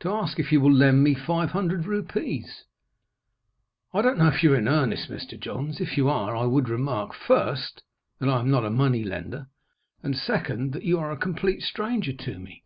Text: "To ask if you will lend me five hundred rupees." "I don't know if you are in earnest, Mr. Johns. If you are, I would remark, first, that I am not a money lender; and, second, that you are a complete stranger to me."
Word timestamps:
"To 0.00 0.10
ask 0.10 0.38
if 0.38 0.52
you 0.52 0.60
will 0.60 0.70
lend 0.74 1.02
me 1.02 1.14
five 1.14 1.52
hundred 1.52 1.86
rupees." 1.86 2.64
"I 3.94 4.02
don't 4.02 4.18
know 4.18 4.28
if 4.28 4.42
you 4.42 4.52
are 4.52 4.58
in 4.58 4.68
earnest, 4.68 5.08
Mr. 5.08 5.40
Johns. 5.40 5.80
If 5.80 5.96
you 5.96 6.06
are, 6.10 6.36
I 6.36 6.44
would 6.44 6.68
remark, 6.68 7.14
first, 7.14 7.82
that 8.18 8.28
I 8.28 8.40
am 8.40 8.50
not 8.50 8.66
a 8.66 8.70
money 8.70 9.04
lender; 9.04 9.46
and, 10.02 10.14
second, 10.14 10.74
that 10.74 10.84
you 10.84 10.98
are 10.98 11.10
a 11.10 11.16
complete 11.16 11.62
stranger 11.62 12.12
to 12.12 12.38
me." 12.38 12.64